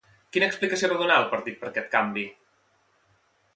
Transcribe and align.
Quina 0.35 0.45
explicació 0.51 0.89
va 0.93 0.97
donar 1.01 1.17
el 1.25 1.29
partit 1.35 1.61
per 1.61 1.69
aquest 1.71 1.93
canvi? 1.99 2.27